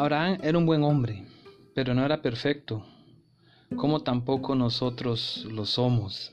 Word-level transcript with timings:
Abraham 0.00 0.38
era 0.42 0.56
un 0.56 0.64
buen 0.64 0.82
hombre, 0.82 1.24
pero 1.74 1.92
no 1.92 2.02
era 2.02 2.22
perfecto, 2.22 2.82
como 3.76 4.00
tampoco 4.00 4.54
nosotros 4.54 5.46
lo 5.52 5.66
somos. 5.66 6.32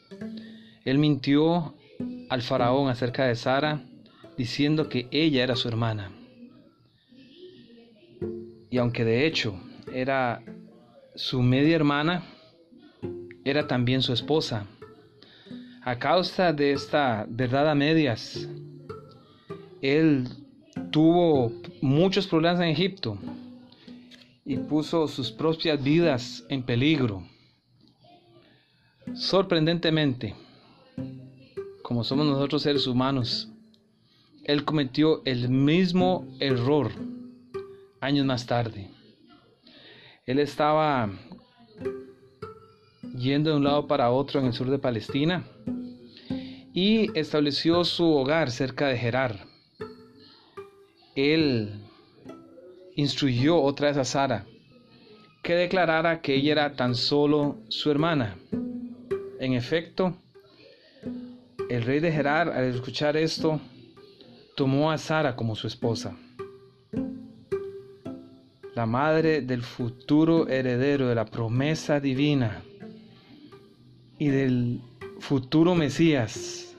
Él 0.85 0.97
mintió 0.97 1.75
al 2.29 2.41
faraón 2.43 2.87
acerca 2.87 3.25
de 3.25 3.35
Sara, 3.35 3.83
diciendo 4.37 4.87
que 4.87 5.09
ella 5.11 5.43
era 5.43 5.57
su 5.57 5.67
hermana. 5.67 6.13
Y 8.69 8.77
aunque 8.77 9.03
de 9.03 9.27
hecho 9.27 9.59
era 9.91 10.41
su 11.15 11.41
media 11.41 11.75
hermana, 11.75 12.23
era 13.43 13.67
también 13.67 14.01
su 14.01 14.13
esposa. 14.13 14.65
A 15.81 15.99
causa 15.99 16.53
de 16.53 16.71
esta 16.71 17.25
verdad 17.27 17.69
a 17.69 17.75
medias, 17.75 18.47
él 19.81 20.25
tuvo 20.89 21.51
muchos 21.81 22.27
problemas 22.27 22.61
en 22.61 22.69
Egipto 22.69 23.17
y 24.47 24.55
puso 24.55 25.09
sus 25.09 25.29
propias 25.29 25.83
vidas 25.83 26.45
en 26.47 26.63
peligro. 26.63 27.21
Sorprendentemente, 29.13 30.35
como 31.83 32.05
somos 32.05 32.25
nosotros 32.25 32.61
seres 32.61 32.87
humanos, 32.87 33.49
él 34.45 34.63
cometió 34.63 35.21
el 35.25 35.49
mismo 35.49 36.25
error 36.39 36.91
años 37.99 38.25
más 38.25 38.45
tarde. 38.45 38.89
Él 40.25 40.39
estaba 40.39 41.09
yendo 43.17 43.49
de 43.49 43.57
un 43.57 43.65
lado 43.65 43.85
para 43.85 44.11
otro 44.11 44.39
en 44.39 44.45
el 44.45 44.53
sur 44.53 44.69
de 44.69 44.79
Palestina 44.79 45.45
y 46.73 47.09
estableció 47.19 47.83
su 47.83 48.05
hogar 48.05 48.49
cerca 48.49 48.87
de 48.87 48.97
Gerar. 48.97 49.45
Él 51.15 51.86
instruyó 52.97 53.61
otra 53.61 53.89
vez 53.89 53.97
a 53.97 54.03
Sara 54.03 54.45
que 55.43 55.53
declarara 55.53 56.19
que 56.19 56.35
ella 56.35 56.51
era 56.51 56.73
tan 56.73 56.93
solo 56.93 57.59
su 57.69 57.89
hermana. 57.89 58.35
En 59.39 59.53
efecto, 59.53 60.17
el 61.69 61.83
rey 61.83 62.01
de 62.01 62.11
Gerar, 62.11 62.49
al 62.49 62.65
escuchar 62.65 63.15
esto, 63.15 63.61
tomó 64.57 64.91
a 64.91 64.97
Sara 64.97 65.35
como 65.35 65.55
su 65.55 65.67
esposa, 65.67 66.17
la 68.75 68.85
madre 68.85 69.41
del 69.41 69.61
futuro 69.61 70.47
heredero 70.47 71.07
de 71.07 71.15
la 71.15 71.25
promesa 71.25 71.99
divina 71.99 72.63
y 74.17 74.27
del 74.27 74.81
futuro 75.19 75.75
Mesías. 75.75 76.75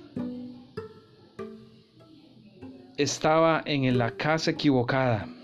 Estaba 2.97 3.63
en 3.65 3.97
la 3.97 4.11
casa 4.11 4.51
equivocada. 4.51 5.38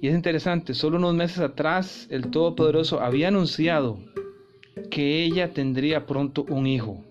Y 0.00 0.08
es 0.08 0.14
interesante, 0.14 0.72
solo 0.72 0.96
unos 0.96 1.14
meses 1.14 1.40
atrás 1.40 2.06
el 2.10 2.30
Todopoderoso 2.30 3.00
había 3.00 3.28
anunciado 3.28 3.98
que 4.90 5.24
ella 5.24 5.52
tendría 5.52 6.06
pronto 6.06 6.46
un 6.48 6.66
hijo. 6.66 7.04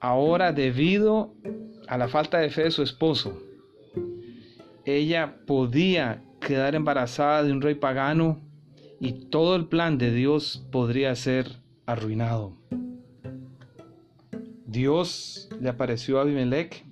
Ahora, 0.00 0.52
debido 0.52 1.34
a 1.86 1.96
la 1.96 2.08
falta 2.08 2.38
de 2.38 2.50
fe 2.50 2.64
de 2.64 2.70
su 2.72 2.82
esposo, 2.82 3.40
ella 4.84 5.36
podía 5.46 6.22
quedar 6.40 6.74
embarazada 6.74 7.44
de 7.44 7.52
un 7.52 7.62
rey 7.62 7.76
pagano 7.76 8.40
y 8.98 9.28
todo 9.30 9.54
el 9.54 9.66
plan 9.66 9.96
de 9.96 10.12
Dios 10.12 10.66
podría 10.72 11.14
ser 11.14 11.46
arruinado. 11.86 12.56
Dios 14.66 15.48
le 15.60 15.68
apareció 15.68 16.18
a 16.18 16.22
Abimelech 16.22 16.84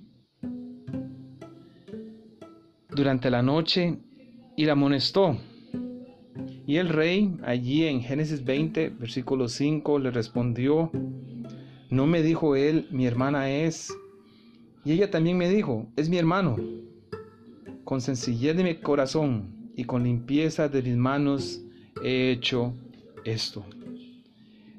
durante 2.89 3.29
la 3.29 3.41
noche 3.41 3.99
y 4.55 4.65
la 4.65 4.73
amonestó. 4.73 5.37
Y 6.67 6.77
el 6.77 6.89
rey, 6.89 7.37
allí 7.43 7.85
en 7.85 8.01
Génesis 8.01 8.43
20, 8.43 8.89
versículo 8.89 9.47
5, 9.47 9.99
le 9.99 10.11
respondió, 10.11 10.91
no 11.89 12.07
me 12.07 12.23
dijo 12.23 12.55
él, 12.55 12.87
mi 12.91 13.05
hermana 13.05 13.51
es, 13.51 13.95
y 14.83 14.91
ella 14.91 15.11
también 15.11 15.37
me 15.37 15.49
dijo, 15.49 15.87
es 15.95 16.09
mi 16.09 16.17
hermano. 16.17 16.57
Con 17.83 18.01
sencillez 18.01 18.57
de 18.57 18.63
mi 18.63 18.75
corazón 18.75 19.71
y 19.75 19.83
con 19.83 20.03
limpieza 20.03 20.69
de 20.69 20.81
mis 20.81 20.95
manos 20.95 21.61
he 22.03 22.31
hecho 22.31 22.73
esto. 23.25 23.63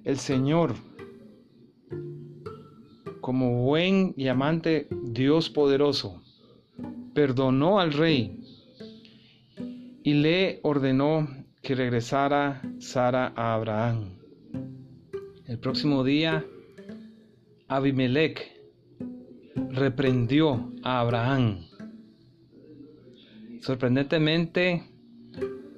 El 0.04 0.18
Señor, 0.18 0.74
como 3.20 3.64
buen 3.64 4.14
y 4.16 4.28
amante 4.28 4.88
Dios 4.90 5.50
poderoso, 5.50 6.22
perdonó 7.14 7.80
al 7.80 7.92
rey 7.92 8.45
y 10.06 10.14
le 10.14 10.60
ordenó 10.62 11.26
que 11.60 11.74
regresara 11.74 12.62
Sara 12.78 13.32
a 13.34 13.54
Abraham. 13.54 14.10
El 15.46 15.58
próximo 15.58 16.04
día, 16.04 16.46
Abimelech 17.66 18.56
reprendió 19.70 20.72
a 20.84 21.00
Abraham. 21.00 21.66
Sorprendentemente, 23.60 24.84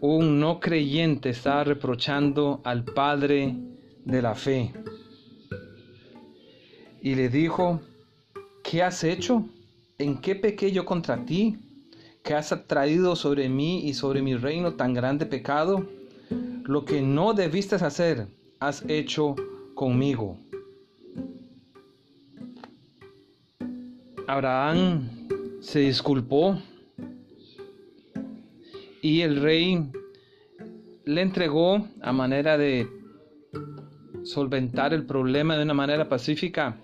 un 0.03 0.39
no 0.39 0.61
creyente 0.61 1.31
estaba 1.31 1.65
reprochando 1.65 2.61
al 2.65 2.85
padre 2.85 3.57
de 4.05 4.21
la 4.21 4.35
fe. 4.35 4.75
Y 7.01 7.15
le 7.15 7.31
dijo, 7.31 7.81
¿qué 8.63 8.83
has 8.83 9.05
hecho? 9.05 9.49
¿En 9.97 10.21
qué 10.21 10.35
pequé 10.35 10.71
yo 10.71 10.85
contra 10.85 11.25
ti? 11.25 11.57
¿Que 12.29 12.35
has 12.35 12.55
traído 12.67 13.17
sobre 13.17 13.49
mí 13.49 13.89
y 13.89 13.95
sobre 13.95 14.21
mi 14.21 14.37
reino 14.37 14.75
tan 14.75 14.93
grande 14.93 15.25
pecado? 15.25 15.89
Lo 16.65 16.85
que 16.85 17.01
no 17.01 17.33
debiste 17.33 17.77
hacer, 17.77 18.27
has 18.61 18.85
hecho 18.87 19.35
conmigo. 19.75 20.37
Abraham 24.27 25.09
se 25.63 25.79
disculpó 25.79 26.61
y 29.01 29.23
el 29.23 29.41
rey 29.41 29.91
le 31.07 31.23
entregó 31.23 31.89
a 32.03 32.13
manera 32.13 32.59
de 32.59 32.91
solventar 34.25 34.93
el 34.93 35.07
problema 35.07 35.57
de 35.57 35.63
una 35.63 35.73
manera 35.73 36.11
pacífica 36.11 36.77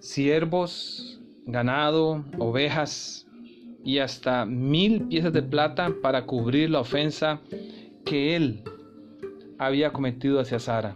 siervos, 0.00 1.18
ganado, 1.46 2.22
ovejas 2.36 3.24
y 3.88 4.00
hasta 4.00 4.44
mil 4.44 5.08
piezas 5.08 5.32
de 5.32 5.42
plata 5.42 5.94
para 6.02 6.26
cubrir 6.26 6.68
la 6.68 6.80
ofensa 6.80 7.40
que 8.04 8.36
él 8.36 8.62
había 9.56 9.94
cometido 9.94 10.40
hacia 10.40 10.58
Sara. 10.58 10.94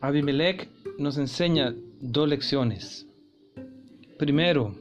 Abimelech 0.00 0.68
nos 0.98 1.16
enseña 1.16 1.76
dos 2.00 2.28
lecciones. 2.28 3.06
Primero, 4.18 4.74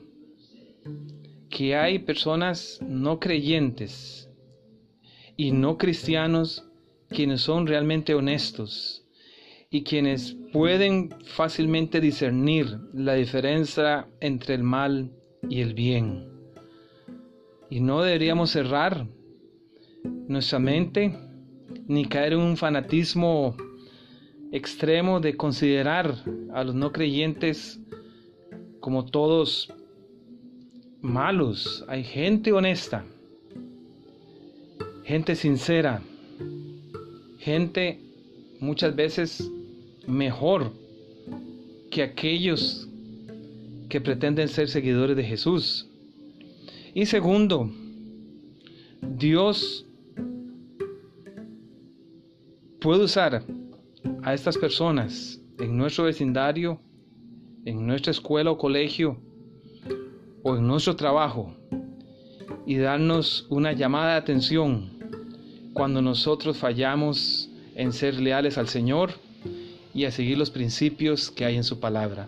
que 1.47 1.75
hay 1.75 1.99
personas 1.99 2.79
no 2.81 3.19
creyentes 3.19 4.31
y 5.35 5.51
no 5.51 5.77
cristianos 5.77 6.65
quienes 7.07 7.41
son 7.41 7.67
realmente 7.67 8.15
honestos 8.15 9.05
y 9.69 9.83
quienes 9.83 10.35
pueden 10.51 11.13
fácilmente 11.23 12.01
discernir 12.01 12.79
la 12.95 13.13
diferencia 13.13 14.07
entre 14.21 14.55
el 14.55 14.63
mal 14.63 15.11
y 15.49 15.61
el 15.61 15.73
bien. 15.73 16.25
Y 17.69 17.79
no 17.79 18.01
deberíamos 18.01 18.51
cerrar 18.51 19.07
nuestra 20.27 20.59
mente 20.59 21.17
ni 21.87 22.05
caer 22.05 22.33
en 22.33 22.39
un 22.39 22.57
fanatismo 22.57 23.55
extremo 24.51 25.19
de 25.19 25.35
considerar 25.35 26.15
a 26.53 26.63
los 26.63 26.75
no 26.75 26.91
creyentes 26.91 27.79
como 28.79 29.05
todos 29.05 29.73
malos. 31.01 31.85
Hay 31.87 32.03
gente 32.03 32.51
honesta, 32.51 33.05
gente 35.03 35.35
sincera, 35.35 36.01
gente 37.39 37.99
muchas 38.59 38.95
veces 38.95 39.49
mejor 40.07 40.71
que 41.91 42.03
aquellos 42.03 42.86
que 43.89 44.01
pretenden 44.01 44.47
ser 44.47 44.67
seguidores 44.67 45.15
de 45.15 45.23
Jesús. 45.23 45.89
Y 46.93 47.05
segundo, 47.05 47.71
Dios 49.01 49.85
puede 52.79 53.03
usar 53.03 53.43
a 54.23 54.33
estas 54.33 54.57
personas 54.57 55.41
en 55.59 55.77
nuestro 55.77 56.05
vecindario, 56.05 56.79
en 57.65 57.85
nuestra 57.85 58.11
escuela 58.11 58.51
o 58.51 58.57
colegio 58.57 59.19
o 60.43 60.55
en 60.55 60.67
nuestro 60.67 60.95
trabajo 60.95 61.53
y 62.65 62.77
darnos 62.77 63.47
una 63.49 63.73
llamada 63.73 64.13
de 64.13 64.17
atención 64.17 64.97
cuando 65.73 66.01
nosotros 66.01 66.57
fallamos 66.57 67.49
en 67.75 67.93
ser 67.93 68.19
leales 68.19 68.57
al 68.57 68.67
Señor 68.67 69.11
y 69.93 70.05
a 70.05 70.11
seguir 70.11 70.37
los 70.37 70.51
principios 70.51 71.31
que 71.31 71.45
hay 71.45 71.55
en 71.55 71.63
su 71.63 71.79
palabra. 71.79 72.27